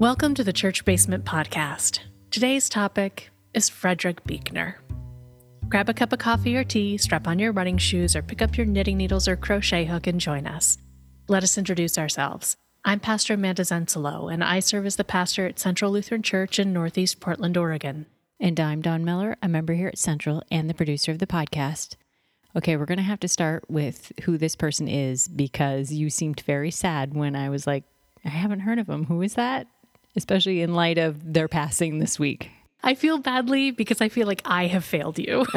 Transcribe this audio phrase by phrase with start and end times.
[0.00, 1.98] Welcome to the Church Basement Podcast.
[2.30, 4.80] Today's topic is Frederick Buechner.
[5.68, 8.56] Grab a cup of coffee or tea, strap on your running shoes, or pick up
[8.56, 10.78] your knitting needles or crochet hook and join us.
[11.28, 12.56] Let us introduce ourselves.
[12.82, 16.72] I'm Pastor Amanda Zensalo, and I serve as the pastor at Central Lutheran Church in
[16.72, 18.06] Northeast Portland, Oregon.
[18.40, 21.96] And I'm Don Miller, a member here at Central and the producer of the podcast.
[22.56, 26.40] Okay, we're going to have to start with who this person is because you seemed
[26.40, 27.84] very sad when I was like,
[28.24, 29.04] I haven't heard of him.
[29.04, 29.66] Who is that?
[30.16, 32.50] Especially in light of their passing this week.
[32.82, 35.46] I feel badly because I feel like I have failed you.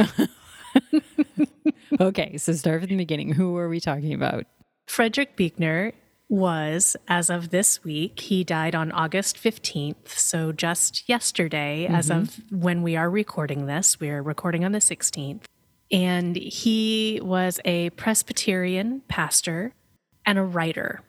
[2.00, 3.34] okay, so start from the beginning.
[3.34, 4.46] Who are we talking about?
[4.88, 5.94] Frederick Buechner
[6.30, 10.08] was, as of this week, he died on August 15th.
[10.08, 11.96] So just yesterday, mm-hmm.
[11.96, 15.44] as of when we are recording this, we're recording on the 16th.
[15.92, 19.74] And he was a Presbyterian pastor
[20.26, 21.02] and a writer.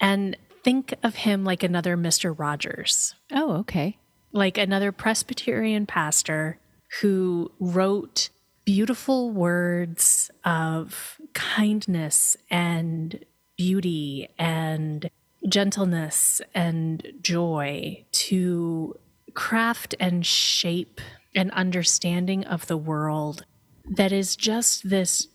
[0.00, 2.36] And think of him like another Mr.
[2.36, 3.14] Rogers.
[3.30, 3.98] Oh, okay.
[4.32, 6.58] Like another Presbyterian pastor
[7.00, 8.30] who wrote
[8.64, 13.24] beautiful words of kindness and
[13.56, 15.10] beauty and
[15.48, 18.98] gentleness and joy to
[19.34, 21.00] craft and shape
[21.34, 23.44] an understanding of the world
[23.84, 25.28] that is just this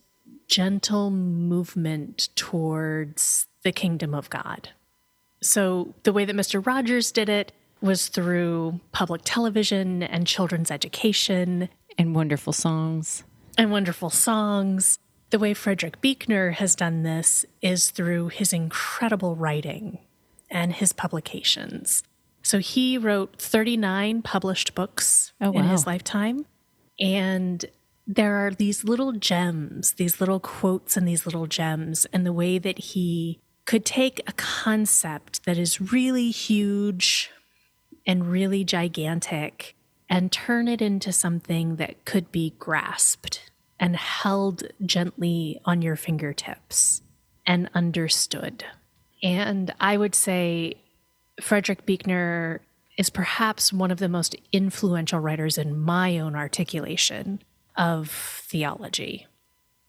[0.47, 4.69] gentle movement towards the kingdom of God.
[5.41, 6.65] So, the way that Mr.
[6.65, 7.51] Rogers did it
[7.81, 13.23] was through public television and children's education and wonderful songs.
[13.57, 19.99] And wonderful songs the way Frederick Buechner has done this is through his incredible writing
[20.49, 22.03] and his publications.
[22.41, 25.59] So he wrote 39 published books oh, wow.
[25.59, 26.45] in his lifetime.
[26.99, 27.65] And
[28.07, 32.57] there are these little gems, these little quotes and these little gems, and the way
[32.57, 33.39] that he
[33.70, 37.30] could take a concept that is really huge
[38.03, 39.75] and really gigantic
[40.09, 47.03] and turn it into something that could be grasped and held gently on your fingertips
[47.46, 48.66] and understood.
[49.22, 50.74] And I would say
[51.40, 52.62] Frederick Buechner
[52.97, 57.40] is perhaps one of the most influential writers in my own articulation
[57.78, 59.28] of theology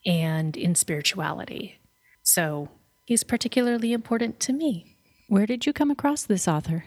[0.04, 1.80] and in spirituality.
[2.22, 2.68] So
[3.10, 4.96] he's particularly important to me.
[5.26, 6.84] Where did you come across this author?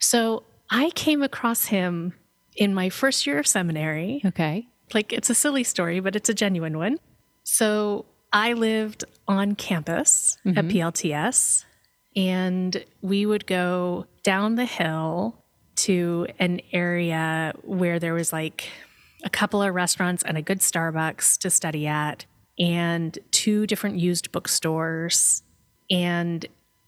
[0.00, 2.12] So I came across him
[2.56, 4.20] in my first year of seminary.
[4.24, 4.66] Okay.
[4.92, 6.98] Like it's a silly story, but it's a genuine one.
[7.44, 10.58] So I lived on campus mm-hmm.
[10.58, 11.64] at PLTS,
[12.16, 15.44] and we would go down the hill
[15.76, 18.68] to an area where there was like
[19.22, 22.26] a couple of restaurants and a good Starbucks to study at,
[22.58, 25.44] and two different used bookstores.
[25.90, 26.46] And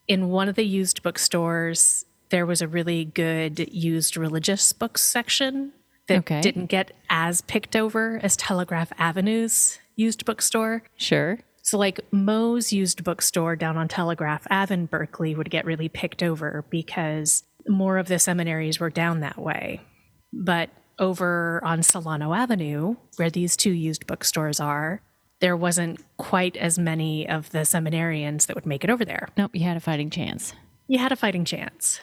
[0.08, 5.72] in one of the used bookstores, there was a really good used religious books section
[6.08, 6.40] that okay.
[6.40, 10.82] didn't get as picked over as Telegraph Avenue's used bookstore.
[10.96, 11.38] Sure.
[11.62, 16.22] So, like Moe's used bookstore down on Telegraph Ave in Berkeley would get really picked
[16.22, 19.80] over because more of the seminaries were down that way.
[20.32, 25.02] But over on Solano Avenue, where these two used bookstores are,
[25.42, 29.28] there wasn't quite as many of the seminarians that would make it over there.
[29.36, 30.54] Nope, you had a fighting chance.
[30.86, 32.00] You had a fighting chance.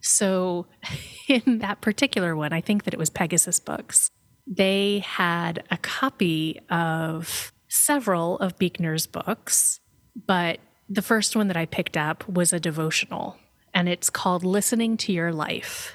[0.00, 0.66] So,
[1.28, 4.10] in that particular one, I think that it was Pegasus Books,
[4.46, 9.80] they had a copy of several of Buechner's books,
[10.26, 13.36] but the first one that I picked up was a devotional,
[13.74, 15.94] and it's called Listening to Your Life.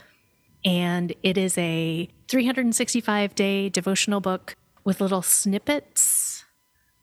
[0.64, 6.23] And it is a 365 day devotional book with little snippets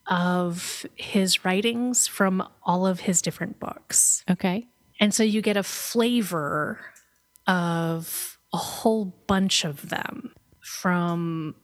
[0.07, 4.25] of his writings from all of his different books.
[4.31, 4.67] Okay.
[4.99, 6.81] And so you get a flavor
[7.47, 11.55] of a whole bunch of them from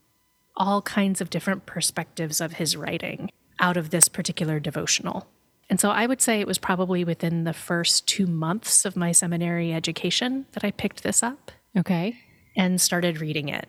[0.55, 5.27] all kinds of different perspectives of his writing out of this particular devotional.
[5.69, 9.11] And so I would say it was probably within the first two months of my
[9.11, 11.51] seminary education that I picked this up.
[11.77, 12.15] Okay.
[12.55, 13.67] And started reading it.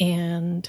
[0.00, 0.68] And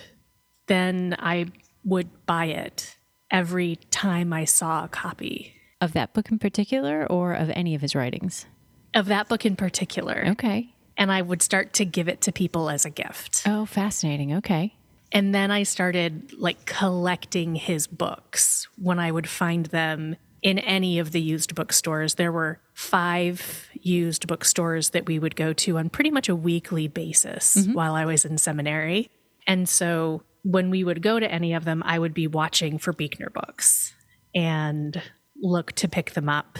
[0.67, 1.47] then I
[1.83, 2.95] would buy it
[3.31, 5.53] every time I saw a copy.
[5.81, 8.45] Of that book in particular or of any of his writings?
[8.93, 10.25] Of that book in particular.
[10.29, 10.73] Okay.
[10.97, 13.43] And I would start to give it to people as a gift.
[13.45, 14.33] Oh, fascinating.
[14.35, 14.75] Okay.
[15.11, 20.99] And then I started like collecting his books when I would find them in any
[20.99, 22.15] of the used bookstores.
[22.15, 26.87] There were five used bookstores that we would go to on pretty much a weekly
[26.87, 27.73] basis mm-hmm.
[27.73, 29.09] while I was in seminary.
[29.47, 32.93] And so when we would go to any of them, I would be watching for
[32.93, 33.93] Buechner books
[34.33, 35.01] and
[35.41, 36.57] look to pick them up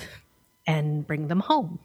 [0.67, 1.79] and bring them home.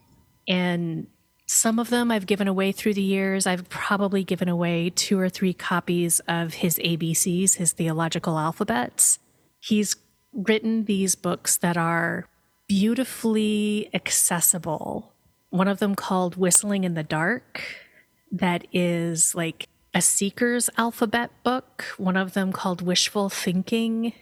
[0.47, 1.07] And
[1.47, 3.47] Some of them I've given away through the years.
[3.47, 9.19] I've probably given away two or three copies of his ABCs, his theological alphabets.
[9.61, 9.97] He's
[10.33, 12.27] written these books that are
[12.67, 15.13] beautifully accessible.
[15.51, 17.63] One of them called Whistling in the Dark,
[18.33, 21.85] that is like a seeker's alphabet book.
[21.97, 24.13] One of them called Wishful Thinking,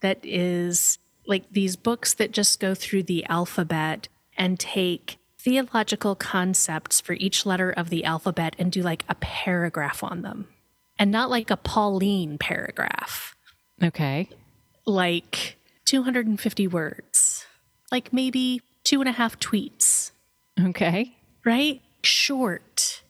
[0.00, 7.00] that is like these books that just go through the alphabet and take theological concepts
[7.00, 10.48] for each letter of the alphabet and do like a paragraph on them.
[10.98, 13.34] And not like a Pauline paragraph.
[13.82, 14.28] Okay.
[14.84, 15.56] Like
[15.86, 17.46] 250 words,
[17.90, 20.10] like maybe two and a half tweets,
[20.60, 21.14] Okay.
[21.44, 21.80] right?
[22.02, 23.02] Short,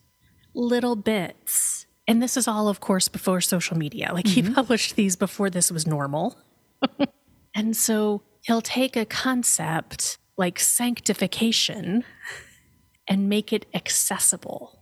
[0.55, 1.80] little bits.
[2.11, 4.11] And this is all, of course, before social media.
[4.13, 4.53] Like he mm-hmm.
[4.53, 6.37] published these before this was normal.
[7.55, 12.03] and so he'll take a concept like sanctification
[13.07, 14.81] and make it accessible.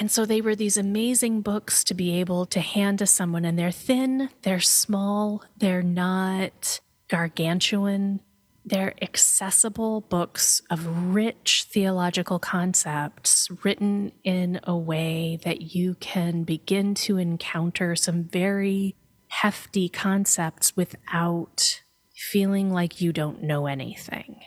[0.00, 3.58] And so they were these amazing books to be able to hand to someone, and
[3.58, 8.20] they're thin, they're small, they're not gargantuan.
[8.64, 16.94] They're accessible books of rich theological concepts written in a way that you can begin
[16.94, 18.94] to encounter some very
[19.28, 21.82] hefty concepts without
[22.14, 24.40] feeling like you don't know anything.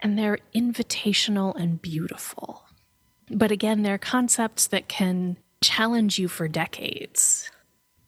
[0.00, 2.64] And they're invitational and beautiful.
[3.30, 7.50] But again, they're concepts that can challenge you for decades.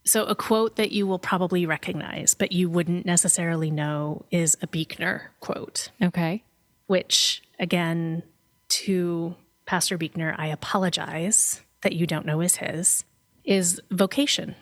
[0.06, 4.66] So, a quote that you will probably recognize, but you wouldn't necessarily know, is a
[4.66, 6.42] Buechner quote, Okay.
[6.86, 8.22] which, again,
[8.68, 9.34] to
[9.66, 13.04] Pastor Buechner, I apologize that you don't know is his,
[13.44, 14.54] is vocation.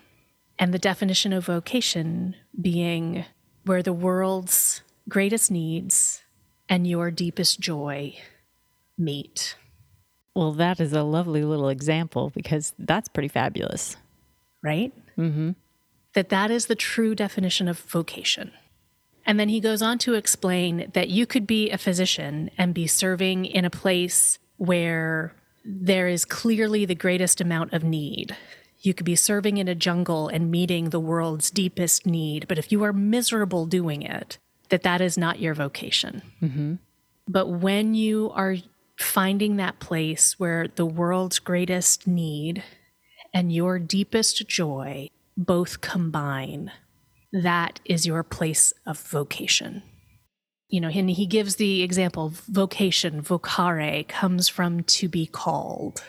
[0.59, 3.25] And the definition of vocation being
[3.65, 6.21] where the world's greatest needs
[6.69, 8.15] and your deepest joy
[8.97, 9.55] meet.
[10.35, 13.97] Well, that is a lovely little example because that's pretty fabulous.
[14.61, 14.93] right?
[15.17, 15.51] Mm-hmm.
[16.13, 18.51] That that is the true definition of vocation.
[19.25, 22.87] And then he goes on to explain that you could be a physician and be
[22.87, 25.33] serving in a place where
[25.65, 28.35] there is clearly the greatest amount of need.
[28.79, 32.69] You could be serving in a jungle and meeting the world's deepest need, but if
[32.71, 34.37] you are miserable doing it,
[34.69, 36.21] that that is not your vocation.
[37.27, 38.57] But when you are
[38.97, 42.61] finding that place where the world's greatest need
[43.33, 46.71] and your deepest joy both combine,
[47.31, 49.81] that is your place of vocation.
[50.69, 56.03] You know, and he gives the example vocation, vocare, comes from to be called.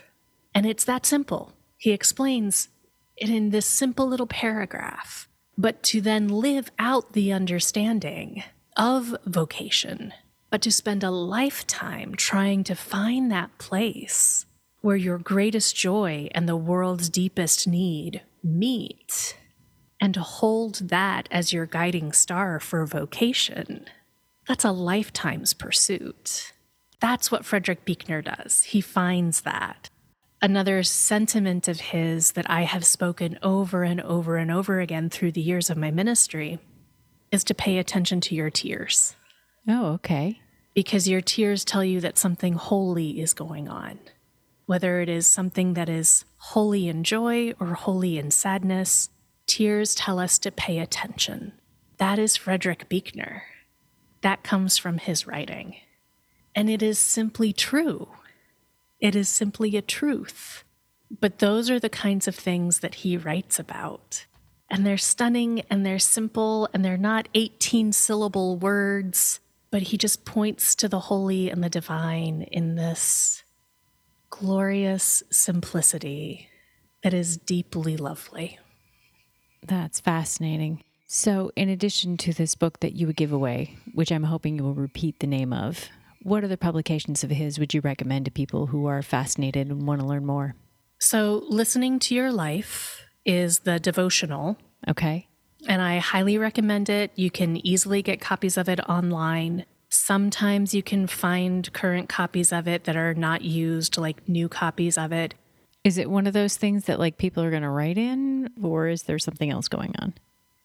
[0.54, 1.52] And it's that simple.
[1.76, 2.68] He explains
[3.16, 5.28] it in this simple little paragraph.
[5.56, 8.42] But to then live out the understanding
[8.76, 10.12] of vocation,
[10.50, 14.46] but to spend a lifetime trying to find that place
[14.84, 19.34] where your greatest joy and the world's deepest need meet,
[19.98, 23.86] and to hold that as your guiding star for vocation,
[24.46, 26.52] that's a lifetime's pursuit.
[27.00, 28.64] That's what Frederick Buechner does.
[28.64, 29.88] He finds that.
[30.42, 35.32] Another sentiment of his that I have spoken over and over and over again through
[35.32, 36.58] the years of my ministry
[37.32, 39.16] is to pay attention to your tears
[39.66, 40.40] Oh, okay.
[40.74, 43.98] because your tears tell you that something holy is going on.
[44.66, 49.10] Whether it is something that is holy in joy or holy in sadness,
[49.46, 51.52] tears tell us to pay attention.
[51.98, 53.44] That is Frederick Buechner.
[54.22, 55.76] That comes from his writing.
[56.54, 58.08] And it is simply true.
[59.00, 60.64] It is simply a truth.
[61.20, 64.26] But those are the kinds of things that he writes about.
[64.70, 69.40] And they're stunning and they're simple and they're not 18 syllable words,
[69.70, 73.43] but he just points to the holy and the divine in this
[74.38, 76.48] glorious simplicity
[77.04, 78.58] that is deeply lovely.
[79.64, 80.82] That's fascinating.
[81.06, 84.64] So, in addition to this book that you would give away, which I'm hoping you
[84.64, 85.88] will repeat the name of,
[86.22, 90.00] what other publications of his would you recommend to people who are fascinated and want
[90.00, 90.56] to learn more?
[90.98, 94.56] So, listening to your life is the devotional,
[94.88, 95.28] Okay.
[95.68, 97.12] and I highly recommend it.
[97.14, 99.64] You can easily get copies of it online.
[99.94, 104.98] Sometimes you can find current copies of it that are not used, like new copies
[104.98, 105.34] of it.
[105.84, 108.88] Is it one of those things that like people are going to write in, or
[108.88, 110.14] is there something else going on?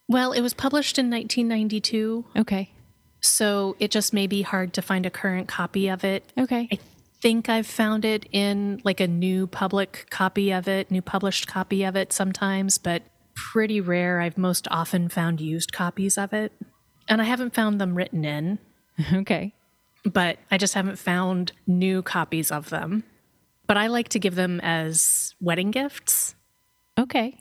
[0.08, 2.72] Well, it was published in 1992, Okay.
[3.22, 6.24] so it just may be hard to find a current copy of it.
[6.36, 6.68] Okay.
[6.72, 6.80] I
[7.22, 11.84] think I've found it in like a new public copy of it, new published copy
[11.84, 13.04] of it sometimes, but
[13.36, 14.22] pretty rare.
[14.22, 16.52] I've most often found used copies of it.
[17.08, 18.58] And I haven't found them written in,
[19.14, 19.54] Okay.
[20.06, 23.04] but I just haven't found new copies of them.
[23.68, 26.36] but I like to give them as wedding gifts,
[26.98, 27.38] Okay.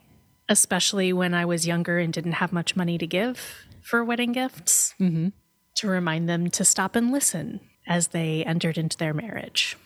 [0.49, 4.95] especially when I was younger and didn't have much money to give for wedding gifts,
[5.01, 5.29] mm-hmm.
[5.77, 9.77] to remind them to stop and listen as they entered into their marriage.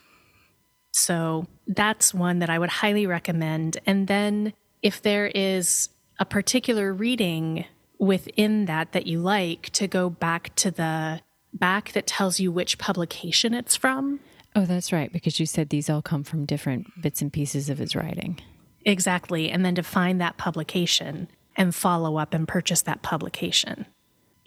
[0.91, 3.79] So that's one that I would highly recommend.
[3.87, 4.53] And then
[4.83, 5.89] if there is
[6.19, 7.65] a particular reading
[7.99, 11.21] within that that you like, to go back to the
[11.53, 14.21] back that tells you which publication it's from.
[14.55, 17.79] Oh, that's right, because you said these all come from different bits and pieces of
[17.79, 18.39] his writing.
[18.85, 19.51] Exactly.
[19.51, 23.87] And then to find that publication and follow up and purchase that publication.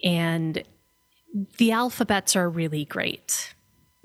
[0.04, 0.62] And
[1.58, 3.54] the alphabets are really great.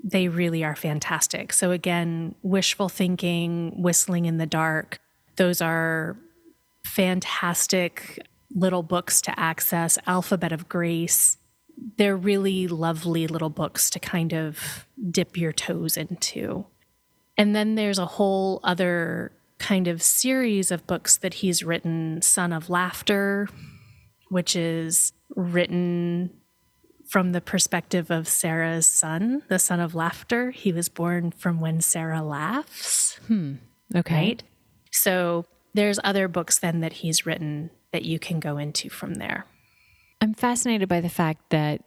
[0.02, 1.52] They really are fantastic.
[1.52, 5.00] So, again, wishful thinking, whistling in the dark,
[5.36, 6.16] those are
[6.84, 9.98] fantastic little books to access.
[10.06, 11.36] Alphabet of Grace,
[11.96, 16.66] they're really lovely little books to kind of dip your toes into.
[17.36, 22.52] And then there's a whole other kind of series of books that he's written Son
[22.52, 23.48] of Laughter,
[24.28, 26.30] which is written
[27.12, 30.50] from the perspective of Sarah's son, the son of laughter.
[30.50, 33.54] He was born from when Sarah laughs, hmm.
[33.94, 34.14] Okay.
[34.14, 34.42] right?
[34.90, 39.44] So there's other books then that he's written that you can go into from there.
[40.22, 41.82] I'm fascinated by the fact that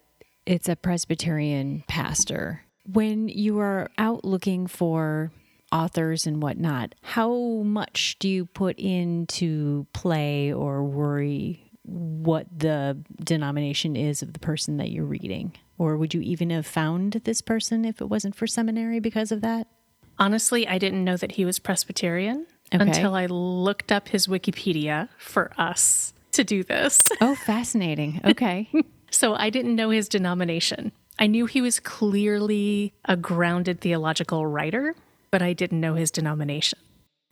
[0.46, 2.64] it's a Presbyterian pastor.
[2.86, 5.32] When you are out looking for
[5.72, 13.96] authors and whatnot, how much do you put into play or worry what the denomination
[13.96, 15.54] is of the person that you're reading?
[15.78, 19.40] Or would you even have found this person if it wasn't for seminary because of
[19.42, 19.68] that?
[20.20, 22.84] Honestly, I didn't know that he was Presbyterian Okay.
[22.84, 27.02] until I looked up his Wikipedia for us to do this.
[27.22, 28.22] Oh, fascinating.
[28.24, 28.70] Okay.
[29.10, 30.92] So I didn't know his denomination.
[31.18, 34.96] I knew he was clearly a grounded theological writer,
[35.32, 36.78] but I didn't know his denomination.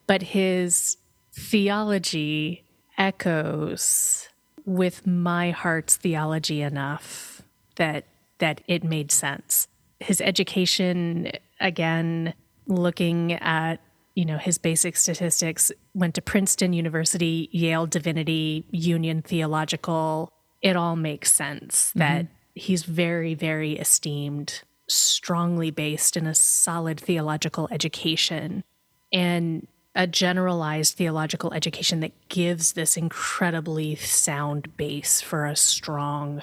[0.08, 0.98] But his
[1.34, 2.64] theology
[2.98, 4.30] echoes
[4.66, 7.42] with my heart's theology enough
[7.76, 8.06] that
[8.40, 9.68] that it made sense.
[10.00, 12.34] His education again
[12.68, 13.80] looking at
[14.15, 20.32] you know his basic statistics went to Princeton University, Yale Divinity, Union Theological.
[20.62, 22.00] It all makes sense mm-hmm.
[22.00, 28.63] that he's very very esteemed, strongly based in a solid theological education
[29.12, 36.41] and a generalized theological education that gives this incredibly sound base for a strong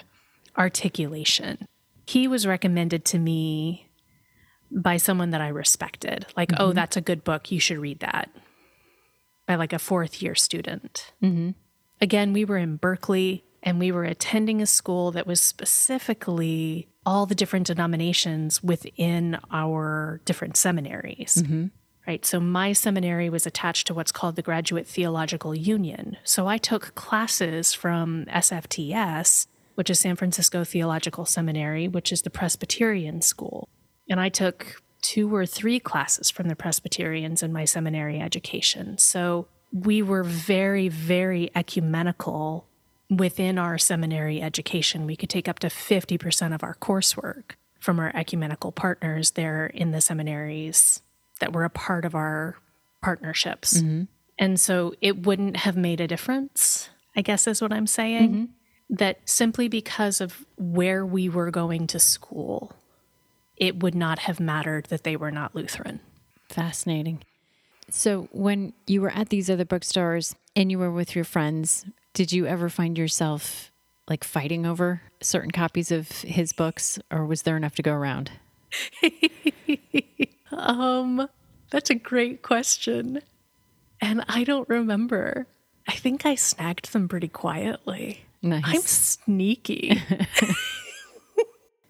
[0.56, 1.66] articulation.
[2.06, 3.89] He was recommended to me
[4.70, 6.26] by someone that I respected.
[6.36, 6.74] Like, oh, mm-hmm.
[6.74, 7.50] that's a good book.
[7.50, 8.30] You should read that.
[9.46, 11.12] By like a fourth year student.
[11.22, 11.50] Mm-hmm.
[12.00, 17.26] Again, we were in Berkeley and we were attending a school that was specifically all
[17.26, 21.36] the different denominations within our different seminaries.
[21.36, 21.66] Mm-hmm.
[22.06, 22.24] Right.
[22.24, 26.16] So my seminary was attached to what's called the Graduate Theological Union.
[26.24, 32.30] So I took classes from SFTS, which is San Francisco Theological Seminary, which is the
[32.30, 33.68] Presbyterian school.
[34.11, 38.99] And I took two or three classes from the Presbyterians in my seminary education.
[38.99, 42.67] So we were very, very ecumenical
[43.09, 45.07] within our seminary education.
[45.07, 49.93] We could take up to 50% of our coursework from our ecumenical partners there in
[49.93, 51.00] the seminaries
[51.40, 52.57] that were a part of our
[53.02, 53.79] partnerships.
[53.79, 54.02] Mm-hmm.
[54.38, 58.31] And so it wouldn't have made a difference, I guess is what I'm saying.
[58.31, 58.45] Mm-hmm.
[58.97, 62.75] That simply because of where we were going to school,
[63.61, 66.00] it would not have mattered that they were not Lutheran.
[66.49, 67.23] Fascinating.
[67.90, 72.33] So, when you were at these other bookstores and you were with your friends, did
[72.33, 73.71] you ever find yourself
[74.09, 78.33] like fighting over certain copies of his books, or was there enough to go around?
[80.52, 81.29] Um,
[81.71, 83.23] that's a great question.
[84.00, 85.47] And I don't remember.
[85.88, 88.25] I think I snagged them pretty quietly.
[88.43, 88.62] Nice.
[88.64, 90.02] I'm sneaky.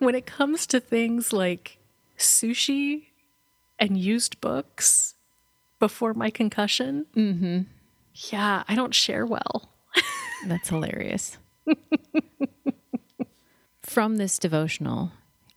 [0.00, 1.78] when it comes to things like
[2.18, 3.06] sushi
[3.78, 5.14] and used books
[5.78, 7.60] before my concussion, mm-hmm.
[8.32, 9.70] yeah, I don't share well.
[10.46, 11.38] That's hilarious.
[13.82, 15.12] From this devotional,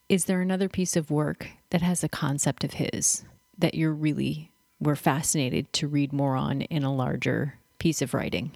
[0.10, 3.24] is there another piece of work that has a concept of his
[3.58, 8.52] that you're really were fascinated to read more on in a larger piece of writing?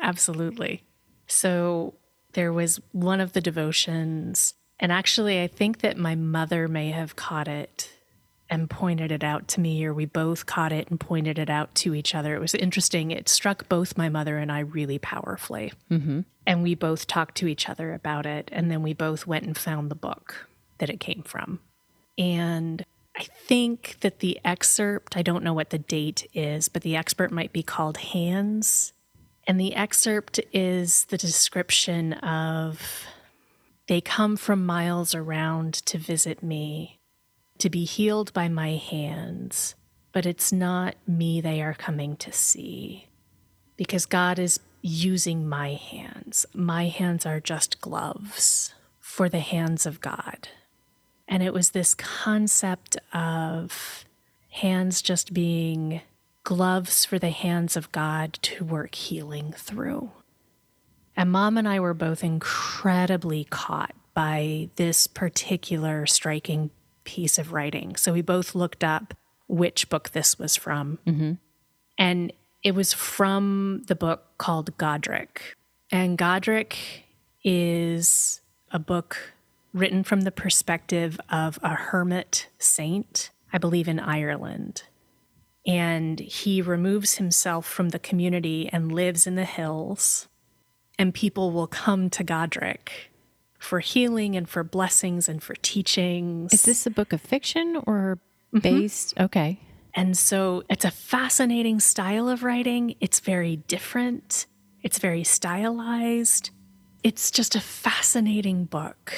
[0.00, 0.82] Absolutely.
[1.26, 1.94] So
[2.32, 7.16] there was one of the devotions, and actually, I think that my mother may have
[7.16, 7.88] caught it
[8.50, 11.74] and pointed it out to me, or we both caught it and pointed it out
[11.76, 12.34] to each other.
[12.34, 13.12] It was interesting.
[13.12, 15.72] It struck both my mother and I really powerfully.
[15.90, 16.20] Mm-hmm.
[16.46, 18.50] And we both talked to each other about it.
[18.52, 20.48] And then we both went and found the book
[20.78, 21.60] that it came from.
[22.18, 22.84] And
[23.16, 27.32] I think that the excerpt, I don't know what the date is, but the excerpt
[27.32, 28.92] might be called Hands.
[29.46, 33.06] And the excerpt is the description of
[33.88, 37.00] they come from miles around to visit me,
[37.58, 39.74] to be healed by my hands,
[40.12, 43.08] but it's not me they are coming to see.
[43.76, 46.44] Because God is using my hands.
[46.52, 50.48] My hands are just gloves for the hands of God.
[51.28, 54.04] And it was this concept of
[54.50, 56.02] hands just being
[56.44, 60.10] gloves for the hands of God to work healing through.
[61.16, 66.70] And mom and I were both incredibly caught by this particular striking
[67.04, 67.96] piece of writing.
[67.96, 69.14] So we both looked up
[69.48, 70.98] which book this was from.
[71.06, 71.32] Mm-hmm.
[71.98, 75.56] And it was from the book called Godric.
[75.90, 77.04] And Godric
[77.44, 78.40] is
[78.70, 79.34] a book
[79.74, 84.84] written from the perspective of a hermit saint, I believe in Ireland.
[85.66, 90.28] And he removes himself from the community and lives in the hills.
[90.98, 93.10] And people will come to Godric
[93.58, 96.52] for healing and for blessings and for teachings.
[96.52, 98.18] Is this a book of fiction or
[98.52, 99.14] based?
[99.14, 99.24] Mm-hmm.
[99.24, 99.60] Okay.
[99.94, 102.96] And so it's a fascinating style of writing.
[103.00, 104.46] It's very different,
[104.82, 106.50] it's very stylized.
[107.02, 109.12] It's just a fascinating book.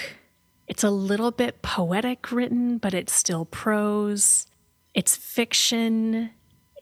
[0.67, 4.47] It's a little bit poetic written, but it's still prose.
[4.95, 6.31] It's fiction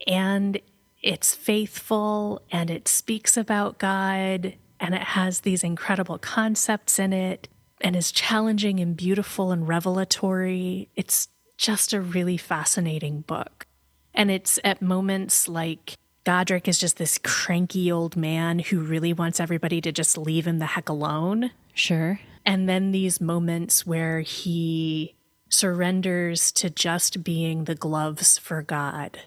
[0.07, 0.61] and
[1.03, 7.49] it's faithful and it speaks about God and it has these incredible concepts in it
[7.81, 10.89] and is challenging and beautiful and revelatory.
[10.97, 13.65] It's just a really fascinating book.
[14.13, 19.39] And it's at moments like Godric is just this cranky old man who really wants
[19.39, 21.53] everybody to just leave him the heck alone.
[21.75, 22.19] Sure.
[22.45, 25.15] And then these moments where he
[25.49, 29.21] surrenders to just being the gloves for God.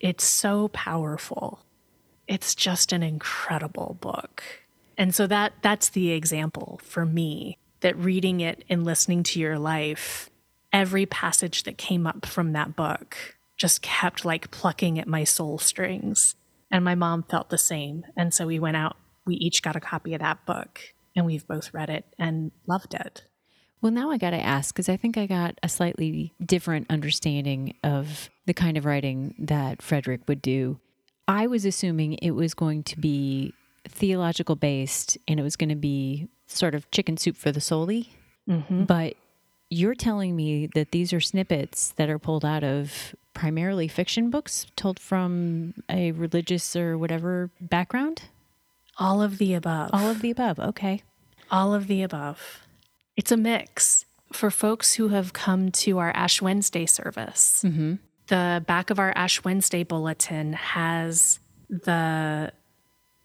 [0.00, 1.60] It's so powerful.
[2.26, 4.42] It's just an incredible book.
[4.98, 9.58] And so that that's the example for me that reading it and listening to your
[9.58, 10.28] life,
[10.72, 15.58] every passage that came up from that book just kept like plucking at my soul
[15.58, 16.34] strings.
[16.70, 18.04] And my mom felt the same.
[18.16, 20.80] And so we went out, we each got a copy of that book,
[21.16, 23.24] and we've both read it and loved it.
[23.80, 27.74] Well, now I got to ask because I think I got a slightly different understanding
[27.84, 30.80] of the kind of writing that Frederick would do.
[31.28, 33.54] I was assuming it was going to be
[33.88, 37.86] theological based and it was going to be sort of chicken soup for the soul
[37.86, 38.84] mm-hmm.
[38.84, 39.14] But
[39.70, 44.66] you're telling me that these are snippets that are pulled out of primarily fiction books
[44.76, 48.22] told from a religious or whatever background?
[48.98, 49.90] All of the above.
[49.92, 50.58] All of the above.
[50.58, 51.02] Okay.
[51.50, 52.66] All of the above.
[53.16, 54.04] It's a mix.
[54.32, 57.94] For folks who have come to our Ash Wednesday service, mm-hmm.
[58.26, 61.38] the back of our Ash Wednesday bulletin has
[61.70, 62.52] the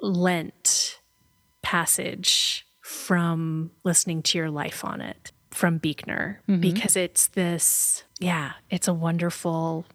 [0.04, 1.00] Lent
[1.62, 6.60] passage from listening to your life on it from Buechner mm-hmm.
[6.60, 9.86] because it's this yeah it's a wonderful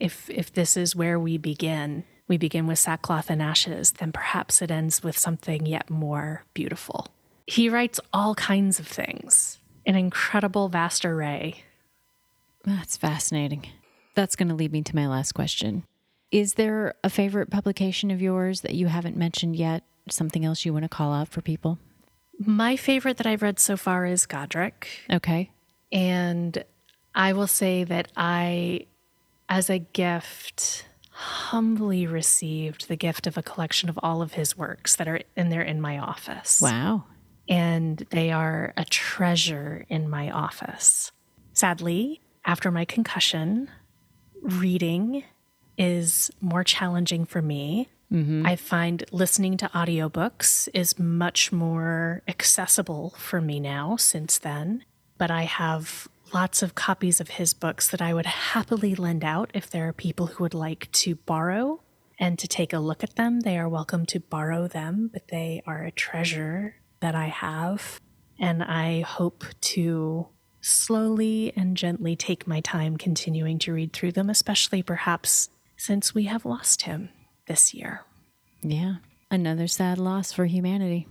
[0.00, 4.62] if if this is where we begin, we begin with sackcloth and ashes, then perhaps
[4.62, 7.08] it ends with something yet more beautiful.
[7.46, 11.64] He writes all kinds of things, an incredible vast array.
[12.64, 13.66] That's fascinating.
[14.14, 15.84] That's going to lead me to my last question.
[16.30, 19.84] Is there a favorite publication of yours that you haven't mentioned yet?
[20.10, 21.78] Something else you want to call out for people?
[22.38, 24.88] My favorite that I've read so far is Godric.
[25.10, 25.50] Okay.
[25.90, 26.64] And
[27.14, 28.86] I will say that I
[29.48, 34.96] as a gift, humbly received the gift of a collection of all of his works
[34.96, 36.60] that are in there in my office.
[36.60, 37.04] Wow.
[37.48, 41.12] And they are a treasure in my office.
[41.54, 43.70] Sadly, after my concussion,
[44.42, 45.24] reading
[45.78, 47.88] is more challenging for me.
[48.12, 48.46] Mm-hmm.
[48.46, 54.84] I find listening to audiobooks is much more accessible for me now since then.
[55.18, 59.50] But I have lots of copies of his books that I would happily lend out
[59.54, 61.80] if there are people who would like to borrow
[62.18, 63.40] and to take a look at them.
[63.40, 68.00] They are welcome to borrow them, but they are a treasure that I have.
[68.40, 70.28] And I hope to
[70.60, 76.24] slowly and gently take my time continuing to read through them, especially perhaps since we
[76.24, 77.08] have lost him
[77.46, 78.02] this year.
[78.60, 78.96] Yeah,
[79.30, 81.08] another sad loss for humanity.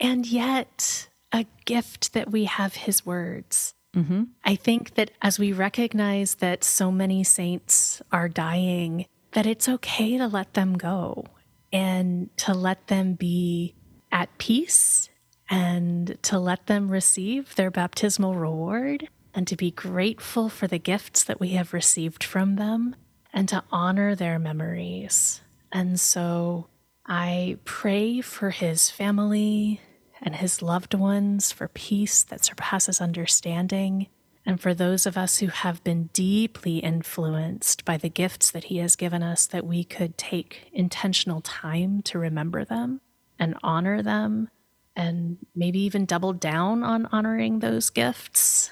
[0.00, 4.24] And yet, a gift that we have his words Mm-hmm.
[4.44, 10.18] I think that as we recognize that so many saints are dying, that it's okay
[10.18, 11.24] to let them go
[11.72, 13.74] and to let them be
[14.12, 15.08] at peace
[15.48, 19.08] and to let them receive their baptismal reward.
[19.34, 22.96] and to be grateful for the gifts that we have received from them
[23.36, 25.42] and to honor their memories.
[25.70, 26.68] And so
[27.04, 29.82] I pray for his family
[30.22, 34.06] and his loved ones for peace that surpasses understanding,
[34.46, 38.78] and for those of us who have been deeply influenced by the gifts that he
[38.78, 43.02] has given us, that we could take intentional time to remember them
[43.38, 44.48] and honor them,
[44.96, 48.70] and maybe even double down on honoring those gifts,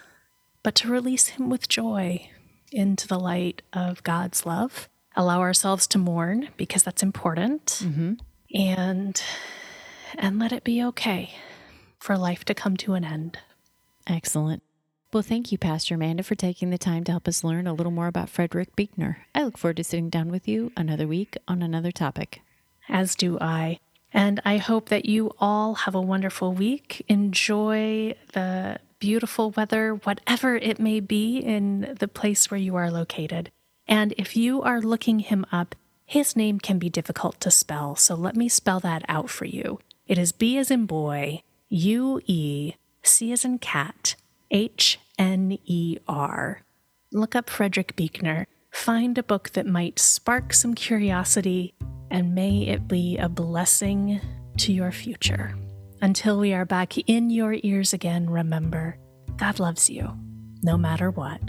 [0.62, 2.30] but to release him with joy
[2.74, 4.88] into the light of God's love.
[5.16, 7.66] Allow ourselves to mourn because that's important.
[7.84, 8.14] Mm-hmm.
[8.54, 9.22] And
[10.16, 11.34] and let it be okay
[11.98, 13.38] for life to come to an end.
[14.06, 14.62] Excellent.
[15.12, 17.92] Well, thank you, Pastor Amanda, for taking the time to help us learn a little
[17.92, 19.18] more about Frederick Buechner.
[19.34, 22.40] I look forward to sitting down with you another week on another topic.
[22.88, 23.78] As do I.
[24.12, 27.04] And I hope that you all have a wonderful week.
[27.08, 33.50] Enjoy the beautiful weather, whatever it may be in the place where you are located.
[33.86, 35.74] And if you are looking him up,
[36.06, 39.78] his name can be difficult to spell, so let me spell that out for you.
[40.06, 44.16] It is B as in boy, U E, C as in cat,
[44.50, 46.62] H N E R.
[47.12, 48.46] Look up Frederick Buechner.
[48.70, 51.74] Find a book that might spark some curiosity,
[52.10, 54.22] and may it be a blessing
[54.56, 55.54] to your future.
[56.04, 58.98] Until we are back in your ears again, remember
[59.38, 60.14] God loves you,
[60.62, 61.40] no matter what.